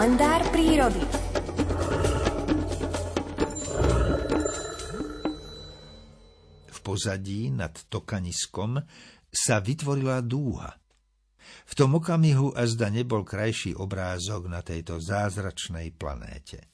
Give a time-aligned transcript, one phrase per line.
[0.00, 1.04] kalendár prírody.
[6.72, 8.80] V pozadí nad tokaniskom
[9.28, 10.72] sa vytvorila dúha.
[11.68, 16.72] V tom okamihu azda nebol krajší obrázok na tejto zázračnej planéte.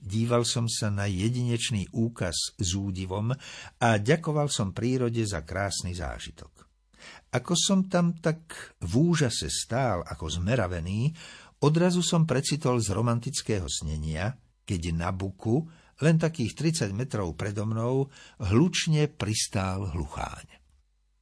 [0.00, 3.36] Díval som sa na jedinečný úkaz s údivom
[3.84, 6.72] a ďakoval som prírode za krásny zážitok.
[7.32, 11.12] Ako som tam tak v úžase stál ako zmeravený,
[11.62, 14.34] odrazu som precitol z romantického snenia,
[14.66, 15.64] keď na buku,
[16.02, 18.10] len takých 30 metrov predo mnou,
[18.42, 20.58] hlučne pristál hlucháň.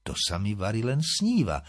[0.08, 1.60] To sa mi vari len sníva,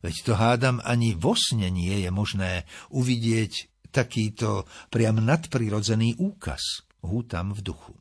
[0.00, 7.52] veď to hádam ani vo sne nie je možné uvidieť takýto priam nadprirodzený úkaz, hútam
[7.54, 7.94] v duchu.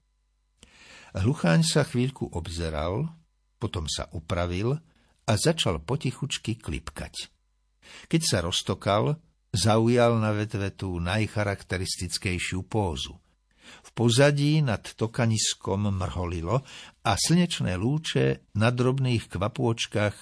[1.14, 3.06] Hlucháň sa chvíľku obzeral,
[3.62, 4.74] potom sa upravil
[5.30, 7.30] a začal potichučky klipkať.
[8.10, 9.22] Keď sa roztokal,
[9.54, 13.16] zaujal na vetve tú najcharakteristickejšiu pózu.
[13.64, 16.66] V pozadí nad tokaniskom mrholilo
[17.06, 20.16] a slnečné lúče na drobných kvapôčkach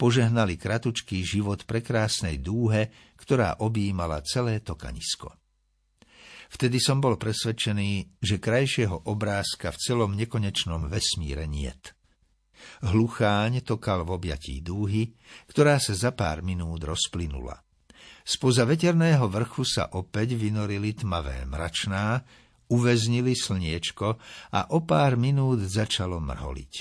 [0.00, 2.90] požehnali kratučký život prekrásnej dúhe,
[3.20, 5.36] ktorá objímala celé tokanisko.
[6.48, 11.92] Vtedy som bol presvedčený, že krajšieho obrázka v celom nekonečnom vesmíre niet.
[12.82, 15.12] Hlucháň tokal v objatí dúhy,
[15.46, 17.67] ktorá sa za pár minút rozplynula.
[18.22, 22.20] Spoza veterného vrchu sa opäť vynorili tmavé mračná,
[22.68, 24.08] uväznili slniečko
[24.52, 26.72] a o pár minút začalo mrholiť.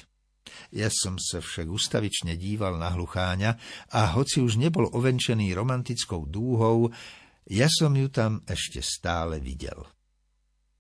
[0.76, 3.52] Ja som sa však ustavične díval na hlucháňa
[3.96, 6.92] a hoci už nebol ovenčený romantickou dúhou,
[7.48, 9.80] ja som ju tam ešte stále videl.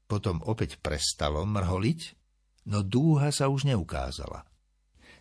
[0.08, 2.00] Potom opäť prestalo mrholiť,
[2.72, 4.44] no dúha sa už neukázala.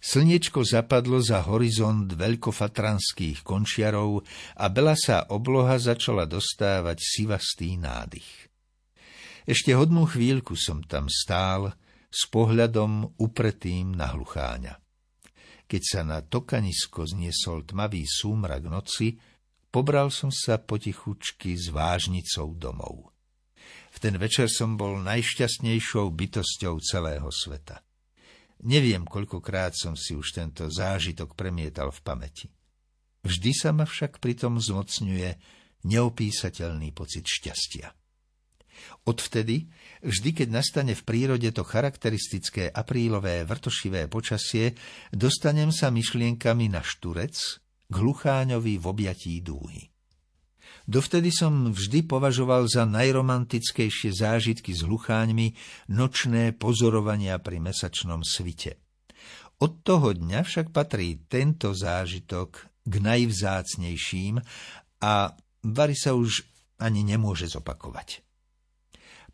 [0.07, 4.23] Slniečko zapadlo za horizont veľkofatranských končiarov
[4.55, 8.47] a belasá obloha začala dostávať sivastý nádych.
[9.51, 11.75] Ešte hodnú chvíľku som tam stál
[12.07, 14.79] s pohľadom upretým na hlucháňa.
[15.67, 19.19] Keď sa na tokanisko zniesol tmavý súmrak noci,
[19.75, 23.11] pobral som sa potichučky s vážnicou domov.
[23.91, 27.86] V ten večer som bol najšťastnejšou bytosťou celého sveta.
[28.65, 32.47] Neviem, koľkokrát som si už tento zážitok premietal v pamäti.
[33.27, 35.37] Vždy sa ma však pritom zmocňuje
[35.85, 37.93] neopísateľný pocit šťastia.
[39.09, 39.67] Odvtedy,
[40.05, 44.77] vždy keď nastane v prírode to charakteristické aprílové vrtošivé počasie,
[45.11, 47.35] dostanem sa myšlienkami na šturec
[47.89, 49.96] k hlucháňovi v objatí dúhy.
[50.87, 55.53] Dovtedy som vždy považoval za najromantickejšie zážitky s hlucháňmi
[55.91, 58.79] nočné pozorovania pri mesačnom svite.
[59.59, 64.39] Od toho dňa však patrí tento zážitok k najvzácnejším
[65.03, 65.35] a
[65.67, 66.47] Vary sa už
[66.79, 68.23] ani nemôže zopakovať.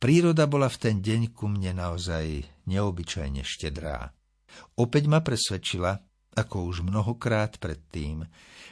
[0.00, 4.16] Príroda bola v ten deň ku mne naozaj neobyčajne štedrá.
[4.80, 6.00] Opäť ma presvedčila,
[6.32, 8.24] ako už mnohokrát predtým,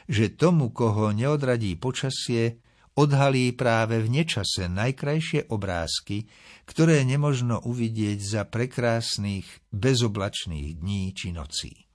[0.09, 2.57] že tomu, koho neodradí počasie,
[2.95, 6.27] odhalí práve v nečase najkrajšie obrázky,
[6.67, 11.91] ktoré nemožno uvidieť za prekrásnych, bezoblačných dní či nocí.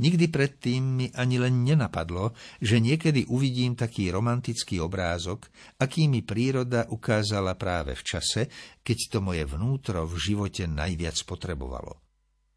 [0.00, 6.88] Nikdy predtým mi ani len nenapadlo, že niekedy uvidím taký romantický obrázok, aký mi príroda
[6.88, 8.48] ukázala práve v čase,
[8.80, 12.00] keď to moje vnútro v živote najviac potrebovalo.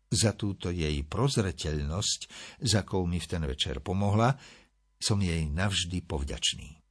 [0.08, 2.20] Za túto jej prozreteľnosť,
[2.64, 4.40] za akou mi v ten večer pomohla,
[4.96, 6.83] som jej navždy povďačný.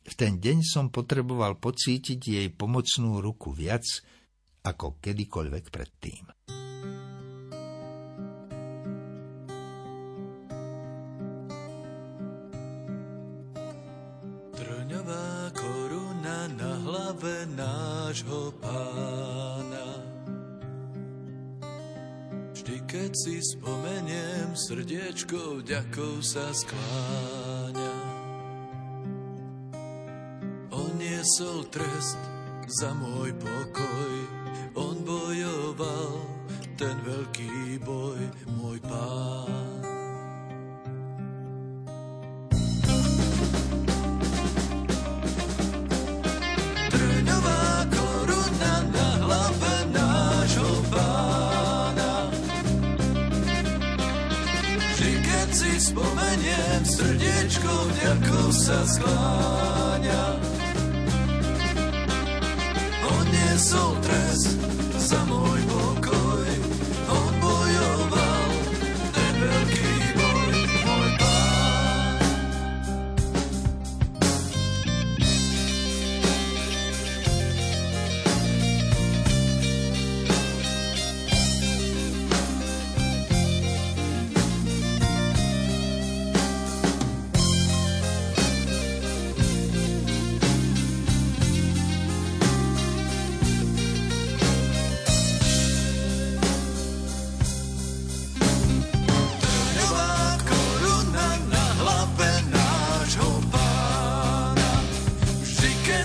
[0.00, 3.84] V ten deň som potreboval pocítiť jej pomocnú ruku viac
[4.64, 6.24] ako kedykoľvek predtým.
[14.56, 19.88] Trňová koruna na hlave nášho pána
[22.52, 27.89] Vždy, keď si spomeniem, srdiečko vďakov sa skláňa
[31.20, 32.16] niesol trest
[32.80, 34.12] za môj pokoj.
[34.72, 36.16] On bojoval
[36.80, 38.24] ten veľký boj,
[38.56, 39.84] môj pán.
[46.88, 52.32] Trňová koruna na hlave nášho pána.
[54.96, 59.89] Vždy, keď si spomeniem, srdiečko vďakov sa skláňa
[63.60, 63.89] soul.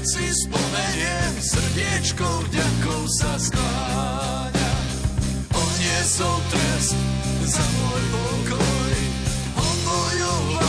[0.06, 4.72] si spomeniem, srdiečko vďakou sa skláňa.
[5.50, 6.94] Odniesol trest
[7.50, 8.94] za môj pokoj,
[9.58, 10.65] on mojou